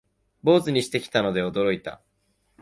[0.41, 2.01] 坊主にしてきたので驚いた